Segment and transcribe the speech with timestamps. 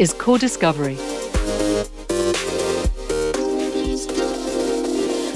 [0.00, 0.96] is CORDIScovery.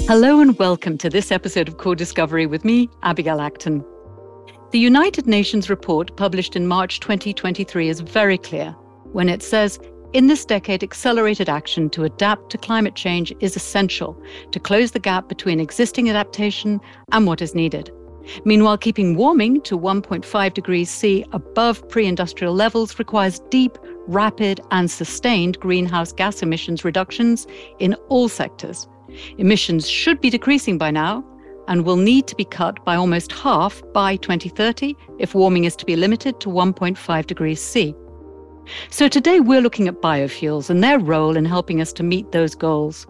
[0.07, 3.85] Hello and welcome to this episode of CORDIScovery with me, Abigail Acton.
[4.71, 8.71] The United Nations report published in March 2023 is very clear
[9.11, 9.77] when it says
[10.13, 14.19] in this decade, accelerated action to adapt to climate change is essential
[14.51, 17.91] to close the gap between existing adaptation and what is needed.
[18.45, 23.77] Meanwhile, keeping warming to 1.5 degrees C above pre industrial levels requires deep,
[24.07, 27.47] rapid, and sustained greenhouse gas emissions reductions
[27.79, 28.87] in all sectors
[29.37, 31.23] Emissions should be decreasing by now
[31.67, 35.85] and will need to be cut by almost half by 2030 if warming is to
[35.85, 37.95] be limited to 1.5 degrees C.
[38.89, 42.55] So today we're looking at biofuels and their role in helping us to meet those
[42.55, 43.07] goals.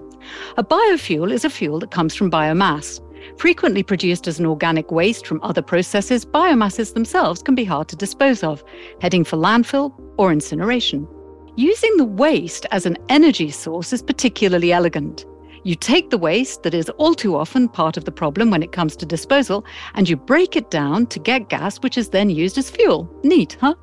[0.57, 3.01] A biofuel is a fuel that comes from biomass.
[3.37, 7.95] Frequently produced as an organic waste from other processes, biomasses themselves can be hard to
[7.95, 8.63] dispose of,
[9.01, 11.07] heading for landfill or incineration.
[11.55, 15.25] Using the waste as an energy source is particularly elegant.
[15.63, 18.71] You take the waste that is all too often part of the problem when it
[18.71, 22.57] comes to disposal, and you break it down to get gas, which is then used
[22.57, 23.09] as fuel.
[23.23, 23.73] Neat, huh?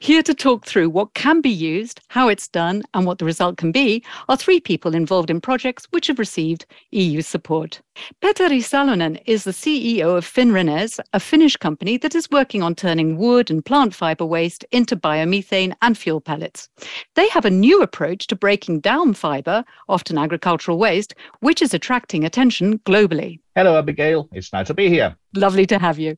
[0.00, 3.56] Here to talk through what can be used, how it's done, and what the result
[3.56, 7.80] can be are three people involved in projects which have received EU support.
[8.22, 13.18] Petteri Salonen is the CEO of Finrenes, a Finnish company that is working on turning
[13.18, 16.68] wood and plant fiber waste into biomethane and fuel pellets.
[17.14, 22.24] They have a new approach to breaking down fiber, often agricultural waste, which is attracting
[22.24, 23.40] attention globally.
[23.54, 24.30] Hello, Abigail.
[24.32, 25.14] It's nice to be here.
[25.34, 26.16] Lovely to have you.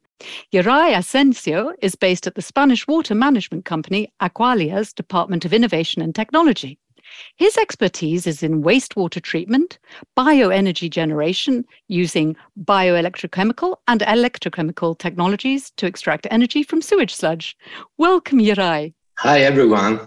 [0.53, 6.15] Yeray Asensio is based at the Spanish water management company Aqualia's Department of Innovation and
[6.15, 6.79] Technology.
[7.35, 9.81] His expertise is in wastewater treatment,
[10.17, 17.57] bioenergy generation using bioelectrochemical and electrochemical technologies to extract energy from sewage sludge.
[17.99, 18.95] Welcome, Yeray.
[19.19, 20.07] Hi, everyone.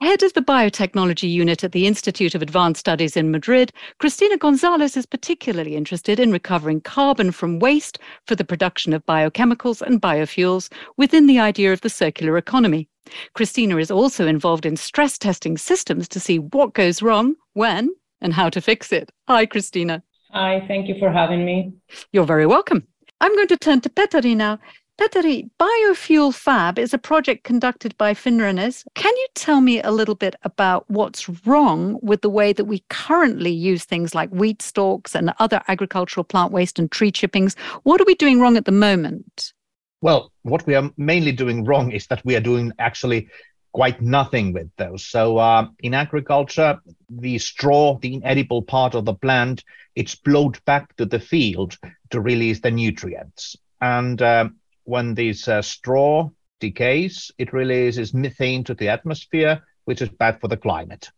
[0.00, 4.96] Head of the biotechnology unit at the Institute of Advanced Studies in Madrid, Cristina Gonzalez
[4.96, 10.72] is particularly interested in recovering carbon from waste for the production of biochemicals and biofuels
[10.96, 12.88] within the idea of the circular economy.
[13.34, 18.32] Cristina is also involved in stress testing systems to see what goes wrong, when, and
[18.32, 19.10] how to fix it.
[19.26, 20.04] Hi, Cristina.
[20.30, 21.72] Hi, thank you for having me.
[22.12, 22.86] You're very welcome.
[23.20, 24.60] I'm going to turn to Petteri now.
[24.98, 28.84] Petteri, Biofuel Fab is a project conducted by Finrenes.
[28.96, 32.82] Can you tell me a little bit about what's wrong with the way that we
[32.90, 37.54] currently use things like wheat stalks and other agricultural plant waste and tree chippings?
[37.84, 39.52] What are we doing wrong at the moment?
[40.00, 43.28] Well, what we are mainly doing wrong is that we are doing actually
[43.72, 45.06] quite nothing with those.
[45.06, 49.62] So uh, in agriculture, the straw, the inedible part of the plant,
[49.94, 51.78] it's blowed back to the field
[52.10, 53.54] to release the nutrients.
[53.80, 54.48] And uh,
[54.88, 60.48] when this uh, straw decays, it releases methane to the atmosphere, which is bad for
[60.48, 61.10] the climate.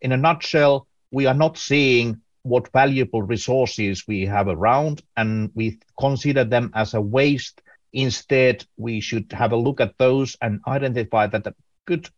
[0.00, 5.80] In a nutshell, we are not seeing what valuable resources we have around and we
[5.98, 7.62] consider them as a waste.
[7.92, 11.52] Instead, we should have a look at those and identify that
[11.86, 12.08] good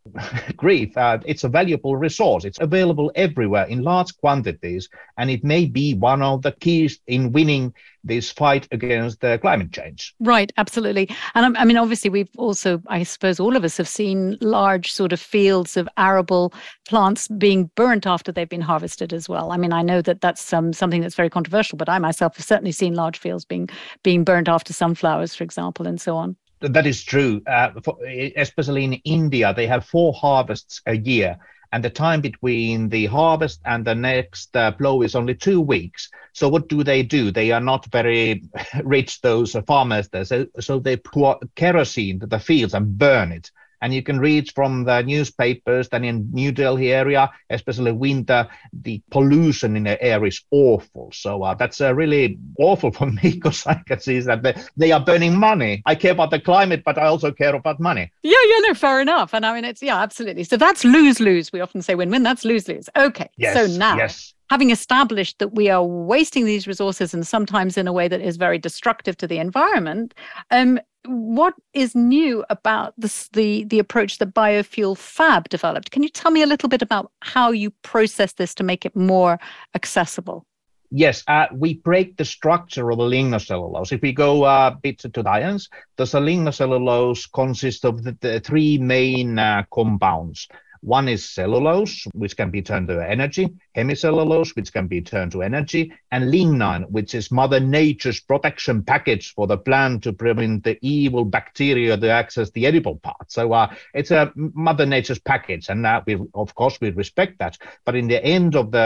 [0.57, 2.43] grief, uh, it's a valuable resource.
[2.43, 7.31] It's available everywhere in large quantities, and it may be one of the keys in
[7.31, 10.15] winning this fight against the climate change.
[10.19, 11.09] Right, absolutely.
[11.35, 15.13] And I mean, obviously, we've also, I suppose, all of us have seen large sort
[15.13, 16.53] of fields of arable
[16.87, 19.51] plants being burnt after they've been harvested as well.
[19.51, 22.45] I mean, I know that that's um, something that's very controversial, but I myself have
[22.45, 23.69] certainly seen large fields being
[24.03, 26.35] being burnt after sunflowers, for example, and so on.
[26.61, 27.41] That is true.
[27.47, 27.97] Uh, for,
[28.35, 31.37] especially in India, they have four harvests a year,
[31.71, 36.09] and the time between the harvest and the next uh, blow is only two weeks.
[36.33, 37.31] So what do they do?
[37.31, 38.43] They are not very
[38.83, 40.09] rich, those farmers.
[40.09, 40.25] There.
[40.25, 44.51] So, so they pour kerosene to the fields and burn it and you can read
[44.53, 50.25] from the newspapers that in New Delhi area, especially winter, the pollution in the air
[50.25, 51.11] is awful.
[51.13, 54.91] So uh, that's uh, really awful for me because I can see that they, they
[54.91, 55.81] are burning money.
[55.85, 58.11] I care about the climate, but I also care about money.
[58.23, 59.33] Yeah, yeah, no, fair enough.
[59.33, 60.43] And I mean, it's yeah, absolutely.
[60.43, 61.51] So that's lose lose.
[61.51, 62.23] We often say win win.
[62.23, 62.89] That's lose lose.
[62.95, 63.29] Okay.
[63.37, 63.97] Yes, so now.
[63.97, 68.19] Yes having established that we are wasting these resources and sometimes in a way that
[68.19, 70.13] is very destructive to the environment,
[70.51, 75.91] um, what is new about this, the the approach that biofuel fab developed?
[75.91, 78.95] Can you tell me a little bit about how you process this to make it
[78.95, 79.39] more
[79.75, 80.45] accessible?
[80.91, 83.91] Yes uh, we break the structure of the lignocellulose.
[83.91, 89.37] If we go a bit to science the lignocellulose consists of the, the three main
[89.37, 90.47] uh, compounds
[90.81, 95.41] One is cellulose, which can be turned to energy, hemicellulose, which can be turned to
[95.41, 100.77] energy, and lignin, which is Mother Nature's protection package for the plant to prevent the
[100.81, 103.31] evil bacteria to access the edible part.
[103.31, 107.57] So uh, it's a Mother Nature's package, and uh, we, of course, we respect that.
[107.85, 108.79] But in the end of the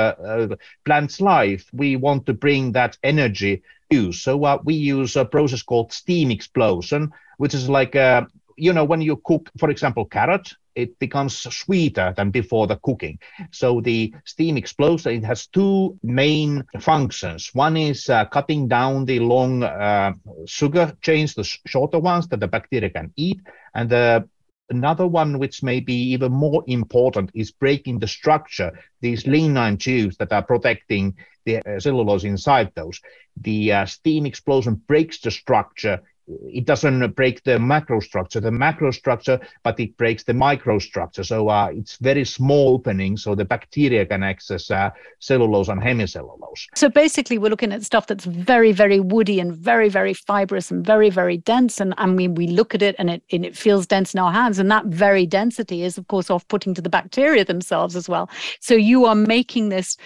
[0.51, 0.55] uh,
[0.85, 4.21] plant's life, we want to bring that energy use.
[4.21, 8.27] So uh, we use a process called steam explosion, which is like a
[8.57, 13.19] you know, when you cook, for example, carrot, it becomes sweeter than before the cooking.
[13.51, 17.49] So the steam explosion it has two main functions.
[17.53, 20.13] One is uh, cutting down the long uh,
[20.45, 23.39] sugar chains, the sh- shorter ones that the bacteria can eat,
[23.73, 24.27] and the
[24.69, 28.71] Another one, which may be even more important, is breaking the structure,
[29.01, 31.15] these lignin tubes that are protecting
[31.45, 32.99] the uh, cellulose inside those.
[33.41, 38.91] The uh, steam explosion breaks the structure it doesn't break the macro structure, the macro
[38.91, 41.25] structure, but it breaks the microstructure.
[41.25, 46.67] So uh, it's very small opening, so the bacteria can access uh, cellulose and hemicellulose.
[46.75, 50.85] So basically, we're looking at stuff that's very, very woody and very, very fibrous and
[50.85, 51.79] very, very dense.
[51.79, 54.31] And I mean, we look at it and it and it feels dense in our
[54.31, 58.29] hands, and that very density is, of course, off-putting to the bacteria themselves as well.
[58.59, 59.97] So you are making this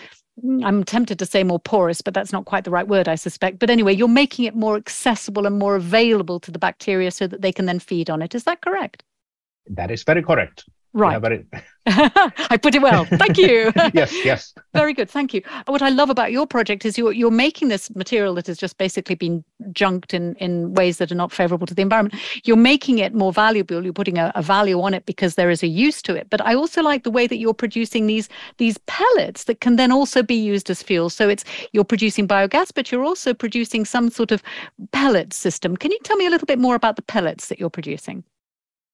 [0.44, 3.16] Mm, I'm tempted to say more porous, but that's not quite the right word, I
[3.16, 3.60] suspect.
[3.60, 7.42] But anyway, you're making it more accessible and more available to the bacteria so that
[7.42, 8.36] they can then feed on it.
[8.36, 9.04] Is that correct?
[9.70, 10.66] That is very correct.
[10.98, 11.22] Right.
[11.22, 11.60] Yeah,
[12.50, 13.06] I put it well.
[13.06, 13.72] Thank you.
[13.94, 14.54] yes, yes.
[14.74, 15.08] Very good.
[15.08, 15.44] Thank you.
[15.68, 18.80] What I love about your project is you're you're making this material that has just
[18.80, 22.20] basically been junked in in ways that are not favorable to the environment.
[22.46, 23.84] You're making it more valuable.
[23.84, 26.32] You're putting a, a value on it because there is a use to it.
[26.32, 28.28] But I also like the way that you're producing these
[28.58, 31.12] these pellets that can then also be used as fuel.
[31.12, 34.42] So it's you're producing biogas, but you're also producing some sort of
[34.92, 35.78] pellet system.
[35.78, 38.24] Can you tell me a little bit more about the pellets that you're producing?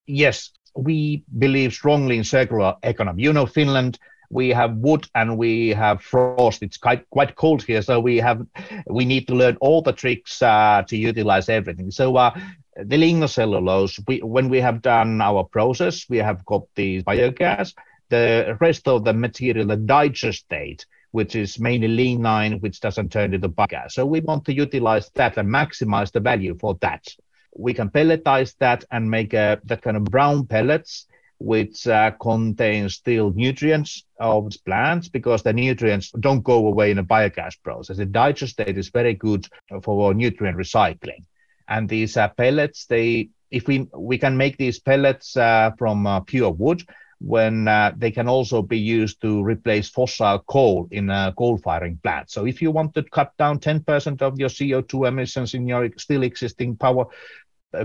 [0.06, 3.24] Yes, we believe strongly in circular economy.
[3.24, 4.00] You know, Finland,
[4.30, 6.64] we have wood and we have frost.
[6.64, 8.46] It's quite quite cold here, so we have
[8.88, 11.92] we need to learn all the tricks uh, to utilize everything.
[11.92, 12.32] So uh,
[12.76, 17.74] the lignocellulose, we, when we have done our process, we have got the biogas.
[18.10, 23.50] The rest of the material, the digestate, which is mainly lignin, which doesn't turn into
[23.50, 23.92] biogas.
[23.92, 27.08] So we want to utilize that and maximize the value for that
[27.56, 31.08] we can pelletize that and make a, that kind of brown pellets
[31.40, 37.04] which uh, contain still nutrients of plants because the nutrients don't go away in a
[37.04, 37.98] biogas process.
[37.98, 39.46] The digestate is very good
[39.84, 41.26] for nutrient recycling.
[41.68, 46.22] And these uh, pellets, they if we we can make these pellets uh, from uh,
[46.22, 46.84] pure wood,
[47.24, 51.98] when uh, they can also be used to replace fossil coal in a coal firing
[52.04, 52.30] plant.
[52.30, 56.24] So if you want to cut down 10% of your CO2 emissions in your still
[56.24, 57.06] existing power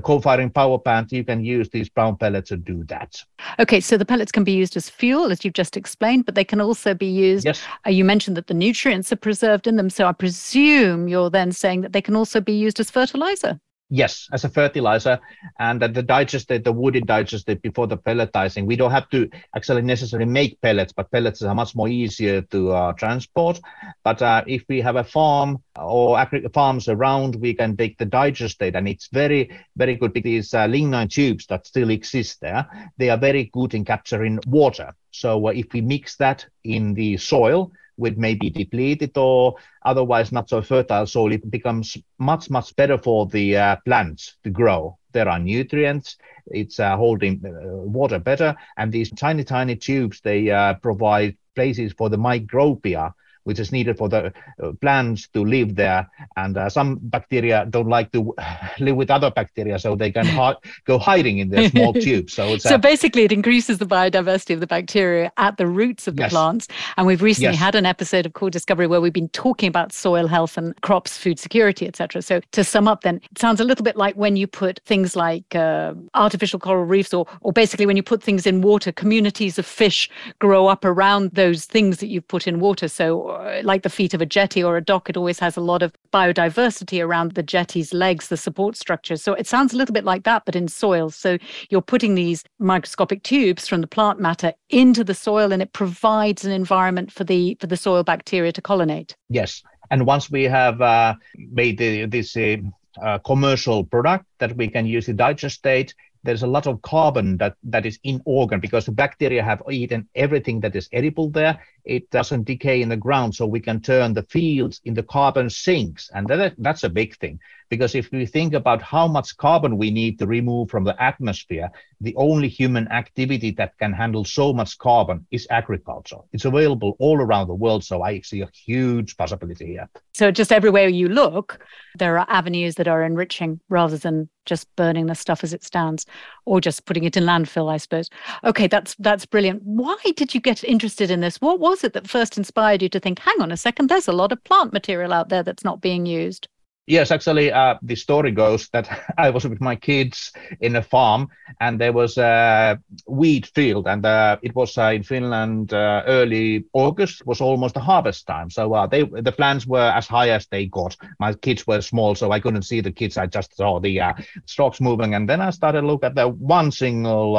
[0.02, 3.23] coal-firing power plant, you can use these brown pellets to do that.
[3.58, 6.44] Okay, so the pellets can be used as fuel, as you've just explained, but they
[6.44, 7.44] can also be used.
[7.44, 7.62] Yes.
[7.87, 11.52] Uh, you mentioned that the nutrients are preserved in them, so I presume you're then
[11.52, 13.61] saying that they can also be used as fertilizer.
[13.90, 15.19] Yes, as a fertilizer,
[15.58, 18.67] and the digested, the wood woody digested before the pelletizing.
[18.67, 22.73] We don't have to actually necessarily make pellets, but pellets are much more easier to
[22.73, 23.61] uh, transport.
[24.05, 28.05] But uh, if we have a farm or agri- farms around, we can take the
[28.05, 32.67] digestate, and it's very, very good because these uh, lignin tubes that still exist there,
[32.99, 34.93] they are very good in capturing water.
[35.12, 40.48] So uh, if we mix that in the soil, with maybe depleted or otherwise not
[40.48, 44.96] so fertile soil, it becomes much, much better for the uh, plants to grow.
[45.12, 47.50] There are nutrients, it's uh, holding uh,
[47.84, 53.12] water better, and these tiny, tiny tubes, they uh, provide places for the microbia
[53.48, 54.31] which is needed for the
[54.62, 56.06] uh, plants to live there.
[56.36, 58.34] And uh, some bacteria don't like to
[58.78, 62.34] live with other bacteria, so they can ha- go hiding in their small tubes.
[62.34, 66.24] So, so basically, it increases the biodiversity of the bacteria at the roots of the
[66.24, 66.31] yes.
[66.31, 66.69] plants.
[66.98, 67.58] And we've recently yes.
[67.58, 71.38] had an episode of CORDIScovery where we've been talking about soil health and crops, food
[71.38, 72.20] security, etc.
[72.20, 75.17] So to sum up, then it sounds a little bit like when you put things
[75.17, 79.58] like uh, artificial coral reefs, or or basically when you put things in water, communities
[79.58, 82.88] of fish grow up around those things that you've put in water.
[82.88, 85.82] So like the feet of a jetty or a dock, it always has a lot
[85.82, 89.22] of biodiversity around the jetty's legs, the support structures.
[89.22, 91.10] So it sounds a little bit like that, but in soil.
[91.10, 91.38] So
[91.70, 96.44] you're putting these microscopic tubes from the plant matter into the soil, and it provides
[96.44, 99.16] an environment for the for the soil bacteria to colonate.
[99.28, 102.56] Yes, and once we have uh, made the, this uh,
[103.02, 105.94] uh, commercial product that we can use the digestate
[106.29, 110.06] there's a lot of carbon that, that is in organ because the bacteria have eaten
[110.15, 111.58] everything that is edible there.
[111.87, 116.11] It doesn't decay in the ground, so we can turn the fields into carbon sinks,
[116.13, 117.41] and that, that's a big thing.
[117.69, 121.70] Because if we think about how much carbon we need to remove from the atmosphere,
[122.01, 126.19] the only human activity that can handle so much carbon is agriculture.
[126.32, 127.84] It's available all around the world.
[127.84, 129.89] So I see a huge possibility here.
[130.15, 131.65] So just everywhere you look,
[131.98, 136.06] there are avenues that are enriching rather than just burning the stuff as it stands
[136.46, 138.08] or just putting it in landfill, I suppose.
[138.44, 139.63] Okay, that's that's brilliant.
[139.63, 141.41] Why did you get interested in this?
[141.41, 144.13] What was it that first inspired you to think, hang on a second, there's a
[144.13, 146.48] lot of plant material out there that's not being used?
[146.88, 151.28] Yes, actually, uh, the story goes that I was with my kids in a farm,
[151.60, 156.64] and there was a wheat field, and uh, it was uh, in Finland uh, early
[156.72, 157.26] August.
[157.26, 160.64] Was almost the harvest time, so uh, they the plants were as high as they
[160.64, 160.96] got.
[161.18, 163.18] My kids were small, so I couldn't see the kids.
[163.18, 164.14] I just saw the uh,
[164.46, 167.36] stalks moving, and then I started to look at the one single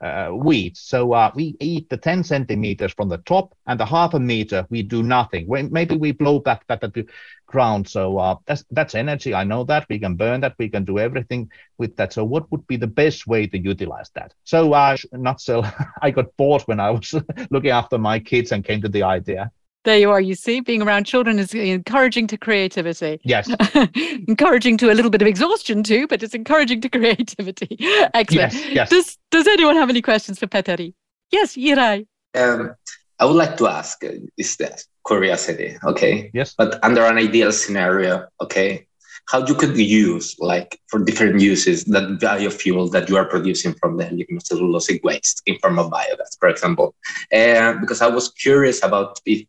[0.00, 0.76] uh, wheat.
[0.76, 4.66] So uh, we eat the 10 centimeters from the top and the half a meter,
[4.70, 5.46] we do nothing.
[5.48, 7.06] Maybe we blow back that at the
[7.46, 7.88] ground.
[7.88, 9.34] So uh, that's, that's energy.
[9.34, 9.86] I know that.
[9.88, 10.56] We can burn that.
[10.58, 12.12] We can do everything with that.
[12.12, 14.34] So what would be the best way to utilize that?
[14.44, 15.64] So uh, nutshell,
[16.02, 17.14] I got bored when I was
[17.50, 19.50] looking after my kids and came to the idea.
[19.84, 20.20] There you are.
[20.20, 23.20] You see, being around children is encouraging to creativity.
[23.22, 23.50] Yes.
[24.28, 27.76] encouraging to a little bit of exhaustion too, but it's encouraging to creativity.
[28.14, 28.54] Excellent.
[28.54, 28.90] Yes, yes.
[28.90, 30.94] Does Does anyone have any questions for Petteri?
[31.30, 32.06] Yes, Yeray.
[32.34, 32.74] Um,
[33.18, 36.30] I would like to ask uh, is that curiosity, okay?
[36.32, 36.54] Yes.
[36.56, 38.86] But under an ideal scenario, okay,
[39.26, 43.96] how you could use like for different uses that biofuel that you are producing from
[43.96, 46.94] the lignocellulosic waste in form of biogas, for example.
[47.32, 49.46] Uh, because I was curious about if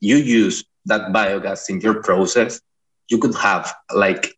[0.00, 2.60] you use that biogas in your process,
[3.08, 4.34] you could have like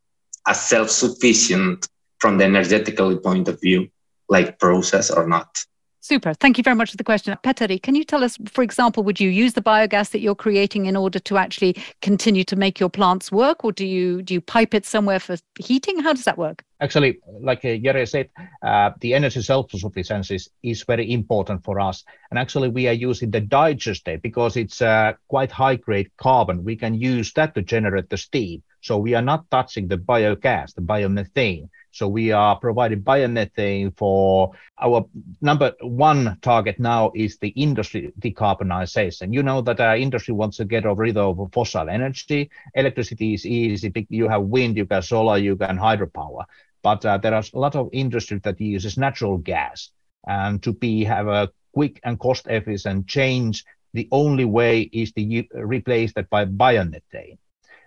[0.47, 1.89] a self-sufficient
[2.19, 3.89] from the energetical point of view,
[4.29, 5.65] like process or not.
[6.09, 6.33] Super.
[6.33, 7.37] Thank you very much for the question.
[7.45, 10.87] Petteri, can you tell us, for example, would you use the biogas that you're creating
[10.87, 14.41] in order to actually continue to make your plants work, or do you do you
[14.41, 15.99] pipe it somewhere for heating?
[15.99, 16.65] How does that work?
[16.81, 18.31] Actually, like uh, Yeray said,
[18.63, 22.05] uh, the energy self-sufficiency is, is very important for us.
[22.31, 26.65] And actually, we are using the digestate because it's uh, quite high-grade carbon.
[26.65, 28.63] We can use that to generate the steam.
[28.81, 31.69] So we are not touching the biogas, the biomethane.
[31.99, 35.05] So we are providing biomethane for our
[35.41, 39.35] number one target now is the industry decarbonization.
[39.35, 42.51] You know that our industry wants to get rid of fossil energy.
[42.75, 43.93] Electricity is easy.
[44.11, 46.45] You have wind, you can solar, you can hydropower.
[46.85, 49.91] But uh, there are a lot of industry that uses natural gas.
[50.25, 55.45] And to be have a quick and cost efficient change, the only way is to
[55.55, 57.39] replace that by biomethane.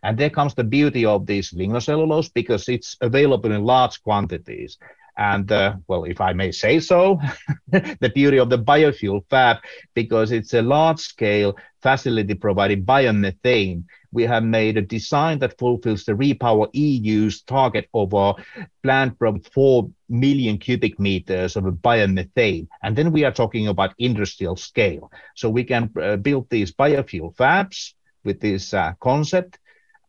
[0.03, 4.77] And there comes the beauty of this lignocellulose because it's available in large quantities.
[5.17, 7.19] And uh, well, if I may say so,
[7.67, 9.57] the beauty of the biofuel fab,
[9.93, 13.83] because it's a large scale facility providing biomethane.
[14.13, 18.33] We have made a design that fulfills the REPowerEU's target of a
[18.83, 22.67] plant from 4 million cubic meters of biomethane.
[22.83, 25.11] And then we are talking about industrial scale.
[25.35, 27.93] So we can uh, build these biofuel fabs
[28.23, 29.59] with this uh, concept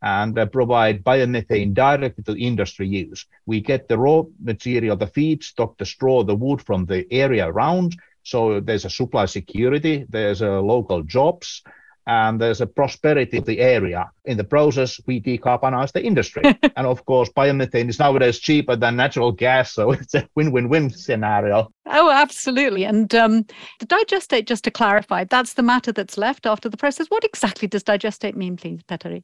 [0.03, 3.25] and uh, provide biomethane directly to industry use.
[3.47, 7.97] We get the raw material, the feedstock, the straw, the wood from the area around.
[8.25, 11.63] So there's a supply security, there's a local jobs,
[12.07, 14.11] and there's a prosperity of the area.
[14.25, 16.43] In the process, we decarbonize the industry.
[16.77, 21.73] and of course, biomethane is nowadays cheaper than natural gas, so it's a win-win-win scenario.
[21.87, 22.85] Oh, absolutely.
[22.85, 23.47] And um,
[23.79, 27.07] the digestate, just to clarify, that's the matter that's left after the process.
[27.09, 29.23] What exactly does digestate mean, please, Petteri?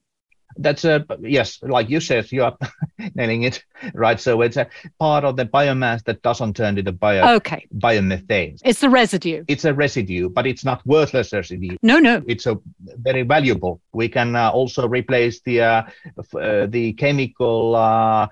[0.59, 2.57] That's a yes like you said you are
[3.15, 3.63] nailing it
[3.95, 4.21] right?
[4.21, 7.67] So it's a part of the biomass that doesn't turn into bio okay.
[7.77, 8.61] biomethane.
[8.65, 9.45] It's the residue.
[9.49, 11.77] It's a residue but it's not worthless residue.
[11.83, 12.23] No no.
[12.27, 13.81] It's a very valuable.
[13.93, 15.83] We can uh, also replace the uh,
[16.39, 18.29] uh, the chemical uh,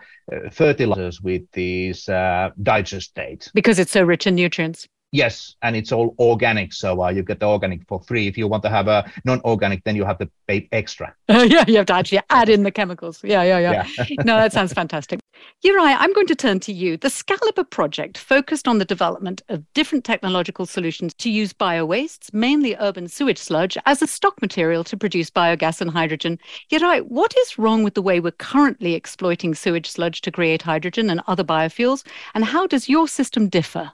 [0.51, 6.15] fertilizers with these uh, digestate because it's so rich in nutrients Yes, and it's all
[6.19, 8.27] organic, so uh, you get the organic for free.
[8.27, 11.15] If you want to have a non-organic, then you have to pay extra.
[11.47, 13.21] Yeah, you have to actually add in the chemicals.
[13.25, 13.87] Yeah, yeah, yeah.
[13.99, 14.05] yeah.
[14.25, 15.21] no, that sounds fantastic.
[15.65, 16.99] Yeray, I'm going to turn to you.
[16.99, 22.77] The Scalibur project focused on the development of different technological solutions to use bio-wastes, mainly
[22.79, 26.39] urban sewage sludge, as a stock material to produce biogas and hydrogen.
[26.71, 31.09] Yeray, what is wrong with the way we're currently exploiting sewage sludge to create hydrogen
[31.09, 33.93] and other biofuels, and how does your system differ?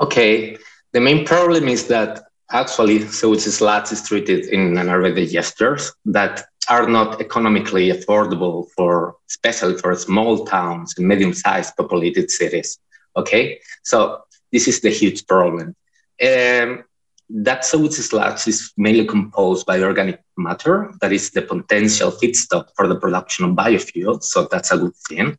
[0.00, 0.56] Okay,
[0.92, 6.88] the main problem is that actually sewage sludge is treated in anaerobic digesters that are
[6.88, 12.78] not economically affordable for, especially for small towns and medium-sized populated cities.
[13.16, 15.74] Okay, so this is the huge problem.
[16.22, 16.84] Um,
[17.30, 22.86] that sewage sludge is mainly composed by organic matter, that is the potential feedstock for
[22.86, 24.24] the production of biofuels.
[24.24, 25.38] So that's a good thing.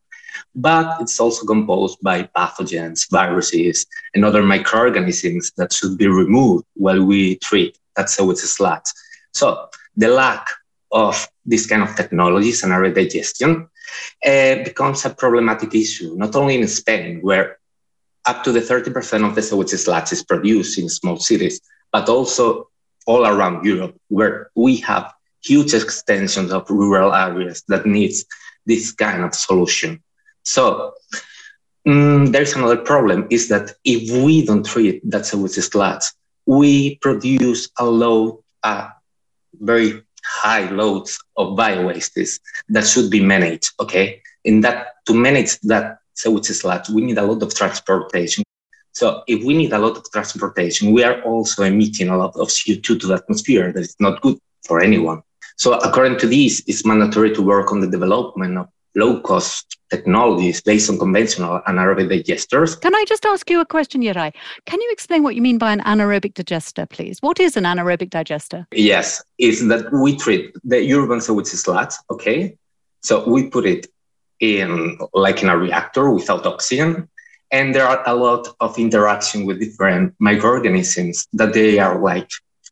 [0.56, 7.04] But it's also composed by pathogens, viruses, and other microorganisms that should be removed while
[7.04, 8.90] we treat that sewage sludge.
[9.32, 10.48] So the lack
[10.92, 13.68] of this kind of technologies and anaerobic digestion
[14.26, 17.58] uh, becomes a problematic issue, not only in Spain, where
[18.26, 21.60] up to the 30% of the sewage sludge is produced in small cities,
[21.92, 22.70] but also
[23.06, 25.14] all around Europe, where we have
[25.44, 28.26] huge extensions of rural areas that needs
[28.66, 30.02] this kind of solution.
[30.44, 30.94] So
[31.86, 36.04] um, there's another problem is that if we don't treat that sewage sludge,
[36.46, 38.90] we produce a load, uh,
[39.60, 43.72] very high loads of biowastes that should be managed.
[43.80, 48.44] Okay, in that to manage that sewage sludge, we need a lot of transportation.
[48.94, 52.50] So if we need a lot of transportation, we are also emitting a lot of
[52.50, 55.24] CO2 to the atmosphere that is not good for anyone.
[55.58, 60.62] So according to this, it's mandatory to work on the development of low cost technologies
[60.62, 62.80] based on conventional anaerobic digesters.
[62.80, 64.34] Can I just ask you a question, Yeray?
[64.66, 67.18] Can you explain what you mean by an anaerobic digester, please?
[67.22, 68.68] What is an anaerobic digester?
[68.72, 72.58] Yes, is that we treat the urban sewage sludge, okay?
[73.02, 73.88] So we put it
[74.40, 77.10] in like in a reactor without oxygen.
[77.52, 82.32] And there are a lot of interaction with different microorganisms that they are like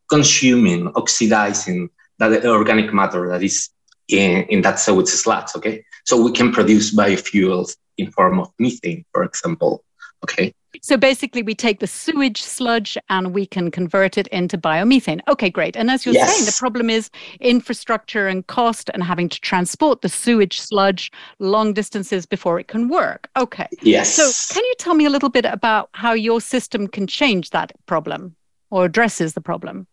[0.09, 3.69] consuming, oxidizing that organic matter that is
[4.07, 5.85] in, in that sewage sludge, okay?
[6.05, 9.84] So we can produce biofuels in form of methane, for example,
[10.24, 10.53] okay?
[10.81, 15.20] So basically, we take the sewage sludge and we can convert it into biomethane.
[15.27, 15.75] Okay, great.
[15.75, 16.31] And as you're yes.
[16.31, 17.10] saying, the problem is
[17.41, 22.88] infrastructure and cost and having to transport the sewage sludge long distances before it can
[22.88, 23.29] work.
[23.36, 23.67] Okay.
[23.81, 24.13] Yes.
[24.13, 27.74] So, can you tell me a little bit about how your system can change that
[27.86, 28.36] problem
[28.70, 29.88] or addresses the problem?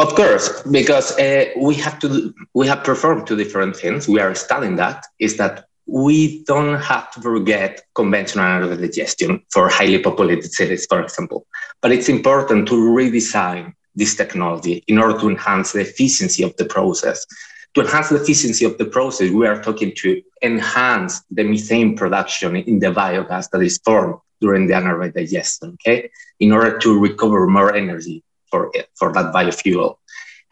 [0.00, 4.08] Of course, because uh, we have to we have performed two different things.
[4.08, 9.68] We are studying that is that we don't have to forget conventional anaerobic digestion for
[9.68, 11.46] highly populated cities, for example.
[11.82, 16.64] But it's important to redesign this technology in order to enhance the efficiency of the
[16.64, 17.26] process.
[17.74, 22.56] To enhance the efficiency of the process, we are talking to enhance the methane production
[22.56, 26.10] in the biogas that is formed during the anaerobic digestion, okay?
[26.38, 29.96] In order to recover more energy for, for that biofuel.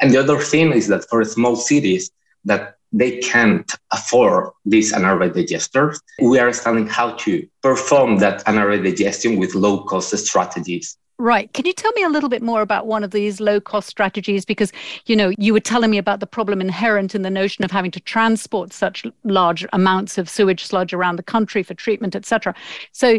[0.01, 2.11] And the other thing is that for small cities
[2.45, 8.97] that they can't afford these anaerobic digesters, we are studying how to perform that anaerobic
[8.97, 10.97] digestion with low cost strategies.
[11.21, 11.53] Right.
[11.53, 14.45] Can you tell me a little bit more about one of these low cost strategies?
[14.45, 14.71] Because,
[15.07, 17.91] you know, you were telling me about the problem inherent in the notion of having
[17.91, 22.55] to transport such large amounts of sewage sludge around the country for treatment, etc.
[22.93, 23.19] So,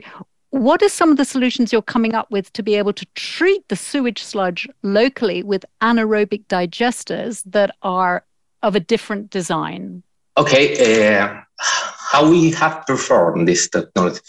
[0.51, 3.67] what are some of the solutions you're coming up with to be able to treat
[3.67, 8.25] the sewage sludge locally with anaerobic digesters that are
[8.63, 10.03] of a different design?
[10.37, 14.21] Okay, uh, how we have performed this technology?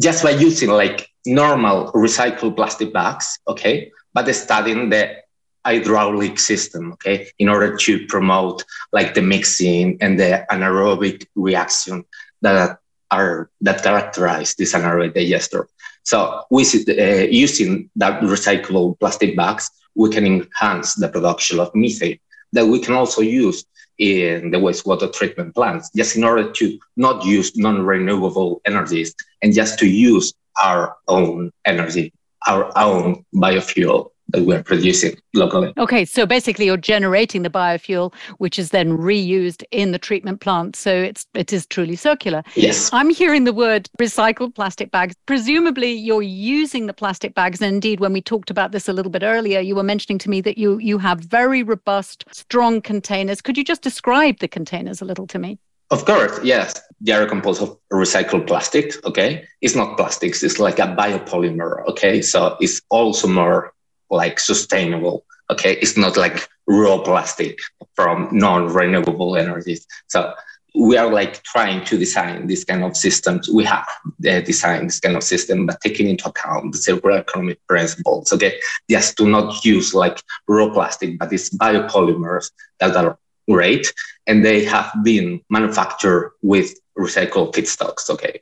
[0.00, 5.16] Just by using like normal recycled plastic bags, okay, but studying the
[5.64, 12.04] hydraulic system, okay, in order to promote like the mixing and the anaerobic reaction
[12.40, 12.78] that
[13.10, 15.68] are that characterize this anaerobic digester.
[16.02, 22.18] So we uh, using that recyclable plastic bags, we can enhance the production of methane
[22.52, 23.64] that we can also use
[23.98, 29.78] in the wastewater treatment plants, just in order to not use non-renewable energies and just
[29.78, 32.12] to use our own energy,
[32.46, 35.72] our own biofuel that we're producing locally.
[35.78, 40.76] Okay, so basically you're generating the biofuel, which is then reused in the treatment plant.
[40.76, 42.42] So it's it is truly circular.
[42.54, 42.90] Yes.
[42.92, 45.14] I'm hearing the word recycled plastic bags.
[45.26, 47.60] Presumably you're using the plastic bags.
[47.60, 50.30] And indeed, when we talked about this a little bit earlier, you were mentioning to
[50.30, 53.40] me that you you have very robust, strong containers.
[53.40, 55.58] Could you just describe the containers a little to me?
[55.90, 56.80] Of course, yes.
[57.00, 59.04] They are composed of recycled plastic.
[59.04, 61.84] Okay, it's not plastics; it's like a biopolymer.
[61.88, 63.72] Okay, so it's also more
[64.10, 65.24] like sustainable.
[65.50, 67.58] Okay, it's not like raw plastic
[67.96, 69.86] from non-renewable energies.
[70.06, 70.32] So
[70.74, 73.48] we are like trying to design this kind of systems.
[73.48, 77.56] We have uh, designed this kind of system, but taking into account the circular economy
[77.68, 78.32] principles.
[78.32, 83.18] Okay, just to not use like raw plastic, but it's biopolymers that are
[83.48, 83.92] great,
[84.26, 88.08] and they have been manufactured with recycled feedstocks.
[88.10, 88.40] Okay.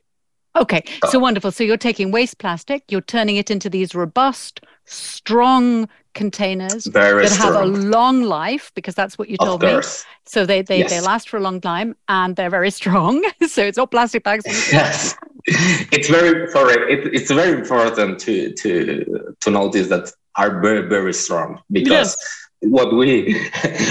[0.56, 1.52] Okay, so wonderful.
[1.52, 7.32] So you're taking waste plastic, you're turning it into these robust, strong containers Very that
[7.32, 7.52] strong.
[7.52, 9.80] have a long life because that's what you told me.
[10.24, 10.90] So they they, yes.
[10.90, 13.22] they last for a long time and they're very strong.
[13.46, 14.44] so it's not plastic bags.
[14.72, 16.76] yes, it's very sorry.
[16.92, 22.16] It, it's very important to to to notice that are very, very strong because yes.
[22.60, 23.08] what we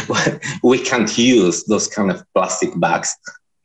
[0.63, 3.15] we can't use those kind of plastic bags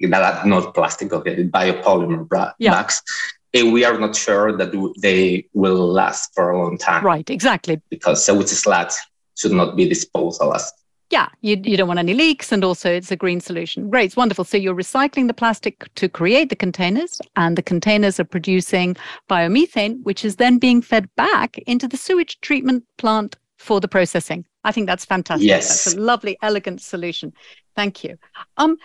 [0.01, 2.55] that are not plastic, okay, biopolymer bags.
[2.59, 2.85] Yeah.
[3.55, 7.05] And we are not sure that they will last for a long time.
[7.05, 7.81] Right, exactly.
[7.91, 8.95] Because sewage sludge
[9.37, 10.73] should not be disposed as
[11.13, 13.91] yeah, you, you don't want any leaks, and also it's a green solution.
[13.91, 14.45] Great, it's wonderful.
[14.45, 18.97] So you're recycling the plastic to create the containers, and the containers are producing
[19.29, 24.47] biomethane, which is then being fed back into the sewage treatment plant for the processing.
[24.65, 25.47] I think that's fantastic.
[25.47, 25.85] Yes.
[25.85, 27.35] That's a lovely, elegant solution.
[27.77, 28.17] Thank you.
[28.57, 28.79] Um,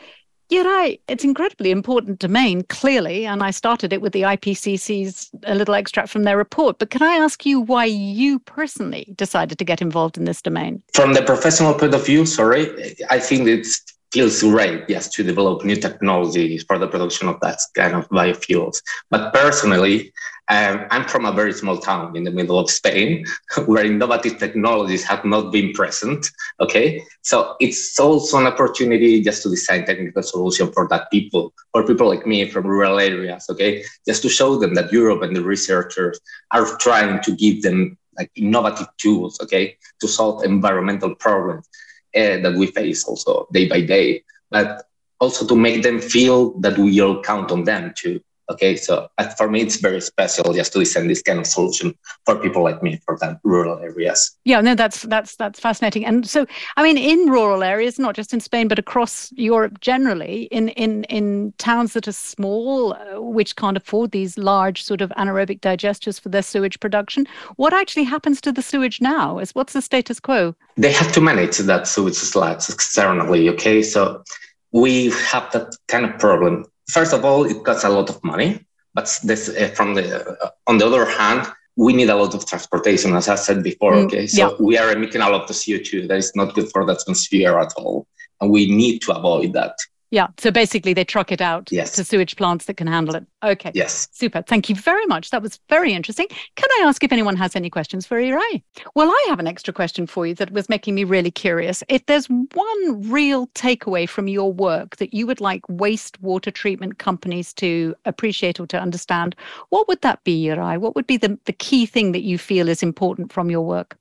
[0.49, 5.73] Yeray, it's incredibly important domain, clearly, and I started it with the IPCC's a little
[5.73, 6.79] extract from their report.
[6.79, 10.81] But can I ask you why you personally decided to get involved in this domain?
[10.93, 13.67] From the professional point of view, sorry, I think it
[14.11, 18.81] feels great, yes, to develop new technologies for the production of that kind of biofuels.
[19.09, 20.13] But personally,
[20.49, 23.25] um, I'm from a very small town in the middle of Spain
[23.65, 26.25] where innovative technologies have not been present.
[26.61, 27.03] Okay.
[27.21, 32.07] So it's also an opportunity just to design technical solution for that people, for people
[32.07, 33.47] like me from rural areas.
[33.49, 33.83] Okay.
[34.07, 36.19] Just to show them that Europe and the researchers
[36.51, 39.37] are trying to give them like innovative tools.
[39.43, 39.75] Okay.
[39.99, 41.67] To solve environmental problems
[42.15, 44.83] uh, that we face also day by day, but
[45.19, 49.49] also to make them feel that we all count on them to Okay, so for
[49.49, 51.93] me, it's very special just to design this kind of solution
[52.25, 54.37] for people like me for that rural areas.
[54.45, 56.05] Yeah, no, that's that's that's fascinating.
[56.05, 56.45] And so,
[56.77, 61.03] I mean, in rural areas, not just in Spain, but across Europe generally, in in
[61.05, 66.19] in towns that are small, uh, which can't afford these large sort of anaerobic digesters
[66.19, 69.39] for their sewage production, what actually happens to the sewage now?
[69.39, 70.55] Is what's the status quo?
[70.77, 73.49] They have to manage that sewage sludge externally.
[73.49, 74.23] Okay, so
[74.71, 78.65] we have that kind of problem first of all, it costs a lot of money.
[78.93, 80.03] But this, uh, from the
[80.41, 83.93] uh, on the other hand, we need a lot of transportation, as I said before.
[83.93, 84.55] Mm, okay, so yeah.
[84.59, 87.73] we are emitting a lot of CO2 that is not good for the atmosphere at
[87.77, 88.07] all,
[88.41, 89.77] and we need to avoid that.
[90.09, 90.27] Yeah.
[90.37, 91.91] So basically, they truck it out yes.
[91.95, 93.25] to sewage plants that can handle it.
[93.43, 93.71] Okay.
[93.73, 94.07] Yes.
[94.11, 94.41] Super.
[94.41, 95.31] Thank you very much.
[95.31, 96.27] That was very interesting.
[96.55, 98.63] Can I ask if anyone has any questions for Yeray?
[98.95, 101.83] Well, I have an extra question for you that was making me really curious.
[101.89, 107.53] If there's one real takeaway from your work that you would like wastewater treatment companies
[107.55, 109.35] to appreciate or to understand,
[109.69, 110.77] what would that be, Yeray?
[110.77, 113.97] What would be the, the key thing that you feel is important from your work?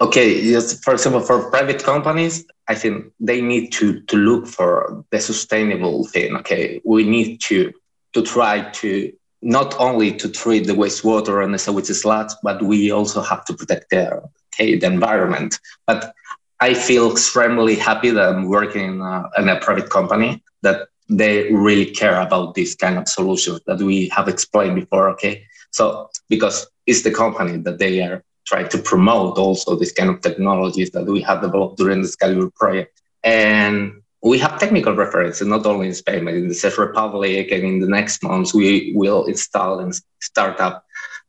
[0.00, 0.78] Okay, yes.
[0.80, 6.06] For example, for private companies, I think they need to to look for the sustainable
[6.06, 6.36] thing.
[6.36, 7.72] Okay, we need to
[8.12, 12.90] to try to not only to treat the wastewater and the sewage sludge, but we
[12.90, 15.58] also have to protect the okay the environment.
[15.86, 16.12] But
[16.60, 21.52] I feel extremely happy that I'm working in a, in a private company that they
[21.52, 25.08] really care about this kind of solutions that we have explained before.
[25.10, 30.08] Okay, so because it's the company that they are try to promote also this kind
[30.08, 33.02] of technologies that we have developed during the Excalibur project.
[33.24, 37.50] And we have technical references, not only in Spain, but in the Czech Republic.
[37.50, 40.84] And in the next months, we will install and start up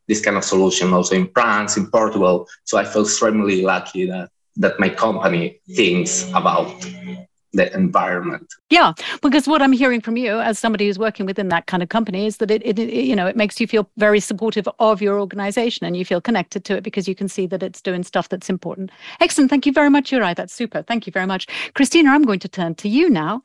[0.06, 2.48] this kind of solution also in France, in Portugal.
[2.64, 6.72] So I feel extremely lucky that, that my company thinks about
[7.52, 8.52] the environment.
[8.70, 11.88] Yeah, because what I'm hearing from you as somebody who's working within that kind of
[11.88, 15.00] company is that it, it, it, you know it makes you feel very supportive of
[15.00, 18.02] your organization and you feel connected to it because you can see that it's doing
[18.02, 18.90] stuff that's important.
[19.20, 19.50] Excellent.
[19.50, 20.34] Thank you very much, Uri.
[20.34, 20.82] That's super.
[20.82, 21.46] Thank you very much.
[21.74, 23.42] Cristina, I'm going to turn to you now.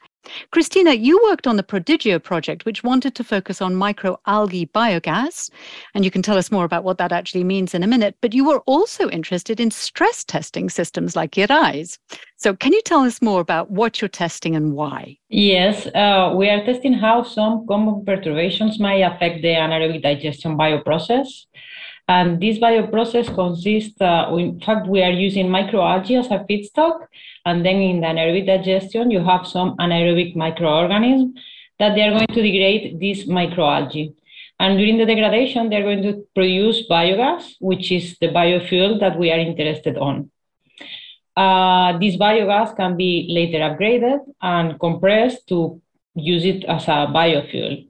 [0.52, 5.50] Cristina, you worked on the Prodigio project, which wanted to focus on microalgae biogas.
[5.94, 8.16] And you can tell us more about what that actually means in a minute.
[8.22, 12.00] But you were also interested in stress testing systems like Yeray's.
[12.38, 15.18] So, can you tell us more about what you're testing and why?
[15.30, 21.46] Yes, uh, we are testing how some common perturbations might affect the anaerobic digestion bioprocess.
[22.08, 27.08] And this bioprocess consists, uh, in fact, we are using microalgae as a feedstock
[27.46, 31.38] and then in the anaerobic digestion, you have some anaerobic microorganisms
[31.80, 34.14] that they are going to degrade this microalgae.
[34.60, 39.32] And during the degradation, they're going to produce biogas, which is the biofuel that we
[39.32, 40.32] are interested on.
[41.36, 45.82] Uh, this biogas can be later upgraded and compressed to
[46.16, 47.88] use it as a biofuel.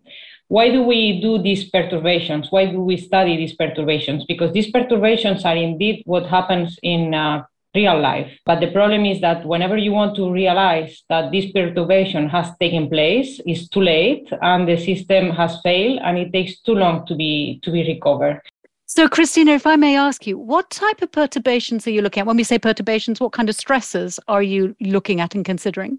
[0.53, 2.51] Why do we do these perturbations?
[2.51, 4.23] Why do we study these perturbations?
[4.23, 8.31] Because these perturbations are indeed what happens in uh, real life.
[8.45, 12.87] But the problem is that whenever you want to realize that this perturbation has taken
[12.87, 17.15] place, it's too late and the system has failed and it takes too long to
[17.15, 18.39] be to be recovered.
[18.85, 22.27] So, Cristina, if I may ask you, what type of perturbations are you looking at?
[22.27, 25.97] When we say perturbations, what kind of stresses are you looking at and considering?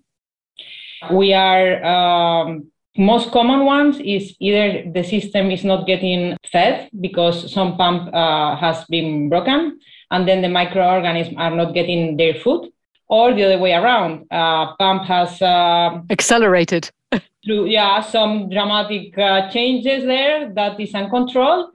[1.11, 7.53] We are um, most common ones is either the system is not getting fed because
[7.53, 9.79] some pump uh, has been broken
[10.11, 12.71] and then the microorganisms are not getting their food,
[13.09, 14.27] or the other way around.
[14.31, 16.91] Uh, pump has uh, accelerated
[17.45, 21.71] through yeah some dramatic uh, changes there that is uncontrolled,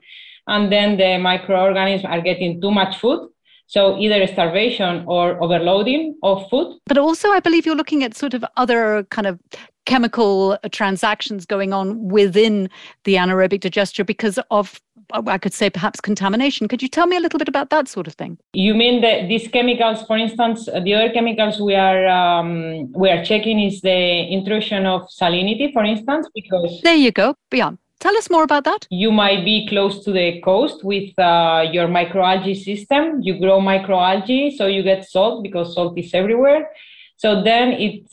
[0.46, 3.28] and then the microorganisms are getting too much food.
[3.66, 6.80] So either starvation or overloading of food.
[6.86, 9.38] But also, I believe you're looking at sort of other kind of
[9.86, 12.68] chemical transactions going on within
[13.04, 14.80] the anaerobic digester because of
[15.12, 16.68] I could say perhaps contamination.
[16.68, 18.38] Could you tell me a little bit about that sort of thing?
[18.52, 23.24] You mean that these chemicals, for instance, the other chemicals we are um, we are
[23.24, 27.34] checking is the intrusion of salinity, for instance, because there you go.
[27.52, 27.72] Yeah.
[27.98, 28.86] Tell us more about that.
[28.90, 33.20] You might be close to the coast with uh, your microalgae system.
[33.20, 36.70] You grow microalgae, so you get salt because salt is everywhere.
[37.18, 38.08] So then it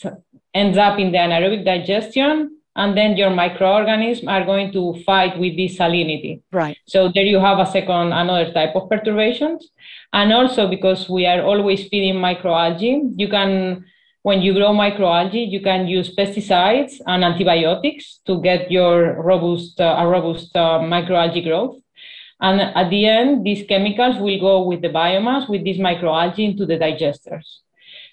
[0.53, 5.57] ends up in the anaerobic digestion and then your microorganisms are going to fight with
[5.57, 6.41] this salinity.
[6.51, 6.77] Right.
[6.85, 9.71] So there you have a second, another type of perturbations.
[10.13, 13.85] And also because we are always feeding microalgae, you can,
[14.21, 19.95] when you grow microalgae, you can use pesticides and antibiotics to get your robust, uh,
[19.97, 21.77] a robust uh, microalgae growth.
[22.39, 26.67] And at the end, these chemicals will go with the biomass, with these microalgae into
[26.67, 27.61] the digesters.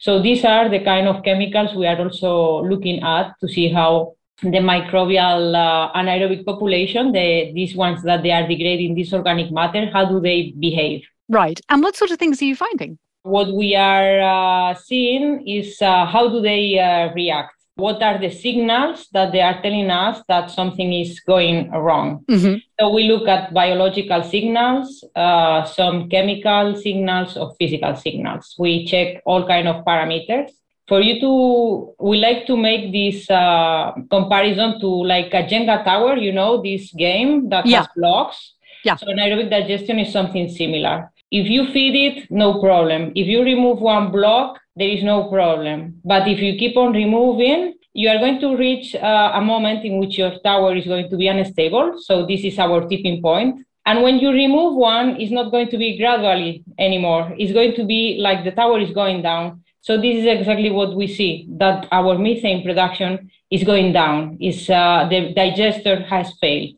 [0.05, 4.13] So these are the kind of chemicals we are also looking at to see how
[4.43, 9.89] the microbial uh, anaerobic population, the, these ones that they are degrading this organic matter,
[9.91, 11.05] how do they behave?
[11.31, 11.59] Right.
[11.71, 12.99] And what sort of things are you finding?
[13.23, 17.55] What we are uh, seeing is uh, how do they uh, react?
[17.77, 22.25] What are the signals that they are telling us that something is going wrong?
[22.31, 22.59] Mm-hmm.
[22.79, 28.55] So we look at biological signals, uh, some chemical signals, or physical signals.
[28.59, 30.51] We check all kind of parameters
[30.87, 36.17] for you to we like to make this uh, comparison to like a jenga tower
[36.17, 37.79] you know this game that yeah.
[37.79, 41.11] has blocks yeah so anaerobic digestion is something similar
[41.41, 43.13] if you feed it no problem.
[43.23, 46.01] If you remove one block there is no problem.
[46.05, 49.99] But if you keep on removing you are going to reach uh, a moment in
[50.01, 51.87] which your tower is going to be unstable.
[52.07, 53.53] So this is our tipping point.
[53.87, 56.53] and when you remove one it's not going to be gradually
[56.87, 57.25] anymore.
[57.39, 59.47] It's going to be like the tower is going down.
[59.87, 63.13] So this is exactly what we see, that our methane production
[63.51, 66.71] is going down, is uh, the digester has failed.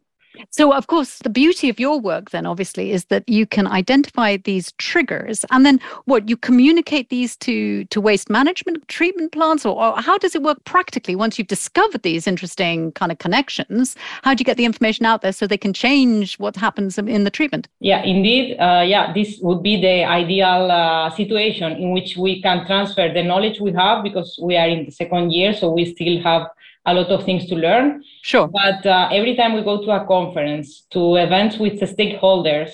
[0.51, 4.37] So, of course, the beauty of your work then obviously is that you can identify
[4.37, 9.83] these triggers and then what you communicate these to to waste management treatment plants or,
[9.83, 13.97] or, how does it work practically once you've discovered these interesting kind of connections?
[14.23, 17.25] How do you get the information out there so they can change what happens in
[17.25, 17.69] the treatment?
[17.81, 18.57] Yeah, indeed.
[18.59, 23.23] Uh, yeah, this would be the ideal uh, situation in which we can transfer the
[23.23, 26.49] knowledge we have because we are in the second year, so we still have
[26.87, 28.03] a lot of things to learn.
[28.23, 28.49] Sure.
[28.49, 32.71] But uh, every time we go to a conference, to events with the stakeholders,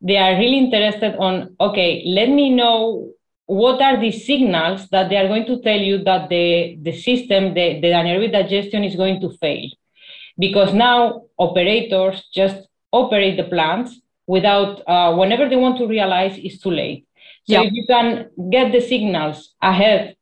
[0.00, 3.12] they are really interested on okay, let me know
[3.50, 7.52] what are the signals that they are going to tell you that the, the system,
[7.52, 9.68] the, the anaerobic digestion is going to fail.
[10.38, 16.60] Because now operators just operate the plants without, uh, whenever they want to realize, it's
[16.60, 17.06] too late.
[17.48, 17.62] So yeah.
[17.62, 20.14] if you can get the signals ahead,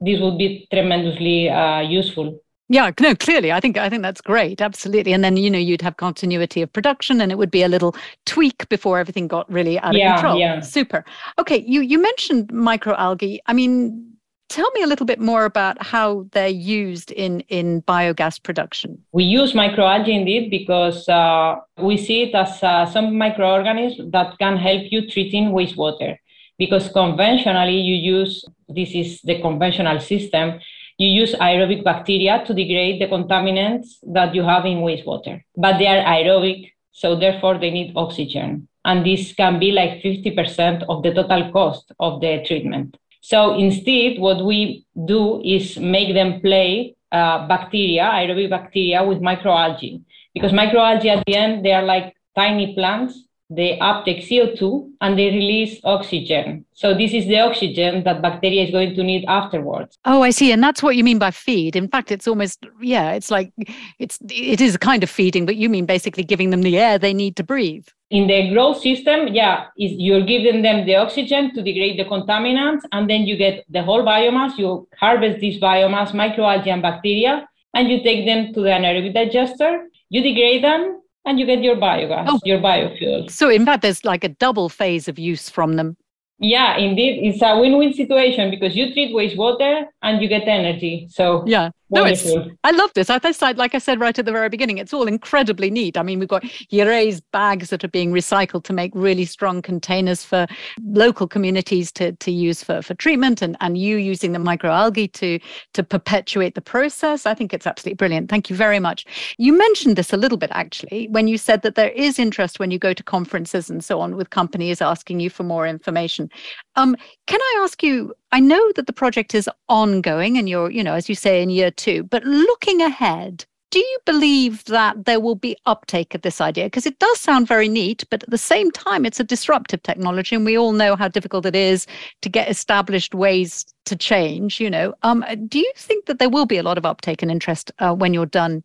[0.00, 2.40] this would be tremendously uh, useful.
[2.72, 5.12] Yeah, no, clearly, I think I think that's great, absolutely.
[5.12, 7.96] And then you know you'd have continuity of production, and it would be a little
[8.26, 10.38] tweak before everything got really out yeah, of control.
[10.38, 10.60] Yeah.
[10.60, 11.04] Super.
[11.36, 13.40] Okay, you you mentioned microalgae.
[13.46, 14.12] I mean,
[14.48, 19.02] tell me a little bit more about how they're used in in biogas production.
[19.10, 24.56] We use microalgae indeed because uh, we see it as uh, some microorganisms that can
[24.56, 26.18] help you treating wastewater.
[26.56, 30.60] Because conventionally, you use this is the conventional system
[31.00, 35.42] you use aerobic bacteria to degrade the contaminants that you have in wastewater.
[35.56, 38.68] But they are aerobic, so therefore they need oxygen.
[38.84, 42.98] And this can be like 50% of the total cost of the treatment.
[43.22, 50.02] So instead, what we do is make them play uh, bacteria, aerobic bacteria, with microalgae.
[50.34, 55.26] Because microalgae at the end, they are like tiny plants they uptake CO2 and they
[55.26, 56.64] release oxygen.
[56.72, 59.98] So this is the oxygen that bacteria is going to need afterwards.
[60.04, 60.52] Oh, I see.
[60.52, 61.74] And that's what you mean by feed.
[61.74, 63.52] In fact, it's almost yeah, it's like
[63.98, 66.96] it's it is a kind of feeding, but you mean basically giving them the air
[66.96, 67.86] they need to breathe.
[68.10, 72.82] In the growth system, yeah, is you're giving them the oxygen to degrade the contaminants,
[72.92, 74.56] and then you get the whole biomass.
[74.58, 79.86] You harvest this biomass, microalgae and bacteria, and you take them to the anaerobic digester.
[80.08, 82.40] You degrade them, and you get your biogas, oh.
[82.44, 83.30] your biofuel.
[83.30, 85.96] So, in fact, there's like a double phase of use from them.
[86.38, 87.20] Yeah, indeed.
[87.22, 91.06] It's a win win situation because you treat wastewater and you get energy.
[91.10, 91.70] So, yeah.
[91.90, 92.26] No, it's,
[92.62, 93.10] I love this.
[93.10, 95.96] I thought, like I said right at the very beginning, it's all incredibly neat.
[95.96, 100.24] I mean, we've got Yeray's bags that are being recycled to make really strong containers
[100.24, 100.46] for
[100.84, 105.40] local communities to, to use for, for treatment, and, and you using the microalgae to,
[105.74, 107.26] to perpetuate the process.
[107.26, 108.30] I think it's absolutely brilliant.
[108.30, 109.04] Thank you very much.
[109.38, 112.70] You mentioned this a little bit actually when you said that there is interest when
[112.70, 116.30] you go to conferences and so on with companies asking you for more information.
[116.76, 118.14] Um, can I ask you?
[118.32, 121.50] I know that the project is ongoing, and you're, you know, as you say, in
[121.50, 122.04] year two.
[122.04, 126.66] But looking ahead, do you believe that there will be uptake of this idea?
[126.66, 130.34] Because it does sound very neat, but at the same time, it's a disruptive technology,
[130.34, 131.86] and we all know how difficult it is
[132.22, 134.60] to get established ways to change.
[134.60, 137.30] You know, um, do you think that there will be a lot of uptake and
[137.30, 138.62] interest uh, when you're done?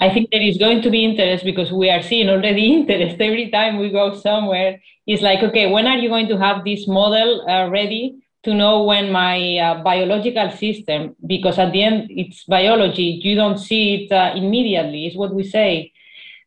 [0.00, 3.50] I think there is going to be interest because we are seeing already interest every
[3.50, 4.80] time we go somewhere.
[5.06, 8.16] It's like, okay, when are you going to have this model uh, ready?
[8.42, 13.58] To know when my uh, biological system, because at the end it's biology, you don't
[13.58, 15.92] see it uh, immediately, is what we say.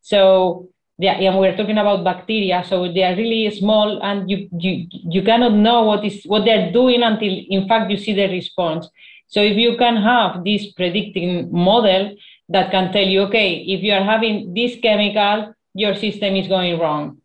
[0.02, 4.88] So yeah, and we're talking about bacteria, so they are really small, and you you
[4.90, 8.88] you cannot know what is what they're doing until in fact you see the response.
[9.28, 12.16] So if you can have this predicting model
[12.50, 16.78] that can tell you, okay, if you are having this chemical, your system is going
[16.80, 17.18] wrong.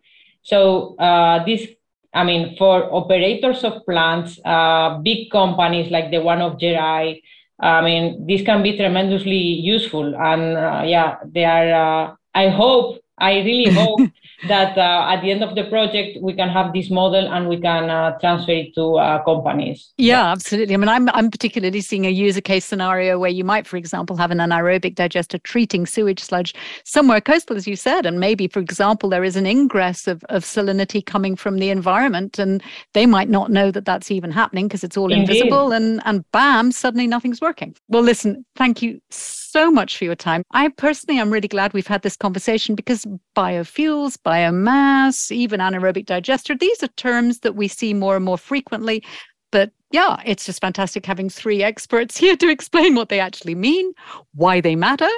[0.43, 1.69] So uh, this
[2.15, 7.21] I mean, for operators of plants, uh, big companies like the one of Yeray,
[7.61, 10.15] I mean, this can be tremendously useful.
[10.17, 14.01] And uh, yeah, they are, uh, I hope I really hope
[14.47, 17.61] that uh, at the end of the project we can have this model and we
[17.61, 19.93] can uh, transfer it to uh, companies.
[19.97, 20.75] Yeah, yeah, absolutely.
[20.75, 24.17] I mean, I'm I'm particularly seeing a user case scenario where you might, for example,
[24.17, 28.61] have an anaerobic digester treating sewage sludge somewhere coastal, as you said, and maybe, for
[28.61, 32.63] example, there is an ingress of of salinity coming from the environment, and
[32.95, 35.31] they might not know that that's even happening because it's all Indeed.
[35.31, 37.75] invisible, and and bam, suddenly nothing's working.
[37.89, 39.01] Well, listen, thank you.
[39.11, 40.45] So so much for your time.
[40.53, 46.55] I personally am really glad we've had this conversation because biofuels, biomass, even anaerobic digester,
[46.55, 49.03] these are terms that we see more and more frequently.
[49.51, 53.93] But yeah, it's just fantastic having three experts here to explain what they actually mean,
[54.35, 55.11] why they matter,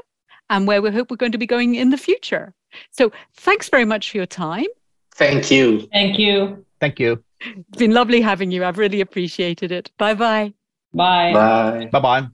[0.48, 2.54] and where we hope we're going to be going in the future.
[2.92, 4.68] So thanks very much for your time.
[5.16, 5.86] Thank you.
[5.92, 6.64] Thank you.
[6.80, 7.22] Thank you.
[7.40, 8.64] It's been lovely having you.
[8.64, 9.90] I've really appreciated it.
[9.98, 10.54] Bye-bye.
[10.94, 11.32] Bye.
[11.34, 11.88] Bye.
[11.92, 12.28] Bye-bye.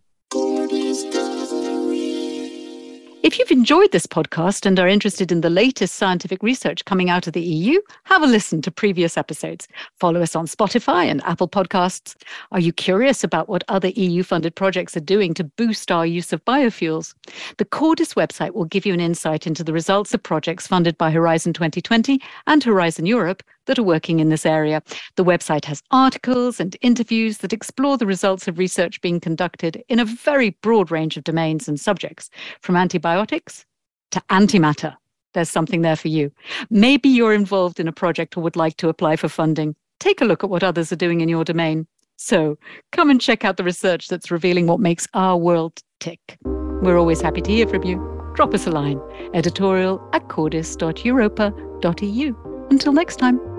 [3.27, 7.27] If you've enjoyed this podcast and are interested in the latest scientific research coming out
[7.27, 9.67] of the EU, have a listen to previous episodes.
[9.99, 12.15] Follow us on Spotify and Apple Podcasts.
[12.53, 16.33] Are you curious about what other EU funded projects are doing to boost our use
[16.33, 17.15] of biofuels?
[17.57, 21.11] The Cordis website will give you an insight into the results of projects funded by
[21.11, 24.83] Horizon 2020 and Horizon Europe that are working in this area.
[25.17, 30.01] The website has articles and interviews that explore the results of research being conducted in
[30.01, 33.65] a very broad range of domains and subjects, from antibiotics
[34.13, 34.95] to antimatter.
[35.35, 36.33] There's something there for you.
[36.71, 39.77] Maybe you're involved in a project or would like to apply for funding.
[40.01, 41.87] Take a look at what others are doing in your domain.
[42.17, 42.59] So
[42.93, 46.39] come and check out the research that's revealing what makes our world tick.
[46.45, 47.97] We're always happy to hear from you.
[48.35, 49.01] Drop us a line
[49.35, 52.67] editorial at cordis.europa.eu.
[52.71, 53.56] Until next time.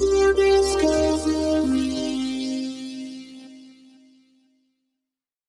[0.00, 0.67] Música